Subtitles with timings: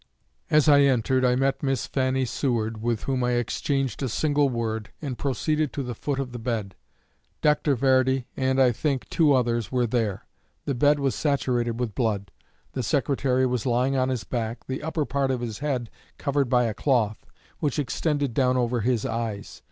[0.49, 4.89] As I entered, I met Miss Fanny Seward, with whom I exchanged a single word,
[4.99, 6.73] and proceeded to the foot of the bed.
[7.43, 7.75] Dr.
[7.75, 10.25] Verdi, and, I think, two others, were there.
[10.65, 12.31] The bed was saturated with blood.
[12.71, 16.63] The Secretary was lying on his back, the upper part of his head covered by
[16.63, 17.23] a cloth,
[17.59, 19.59] which extended down over his eyes.